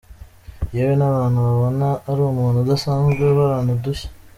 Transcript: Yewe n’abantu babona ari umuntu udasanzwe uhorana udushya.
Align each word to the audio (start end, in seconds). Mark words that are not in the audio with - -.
Yewe 0.75 0.93
n’abantu 0.97 1.37
babona 1.47 1.87
ari 2.09 2.21
umuntu 2.23 2.57
udasanzwe 2.59 3.21
uhorana 3.25 3.71
udushya. 3.77 4.09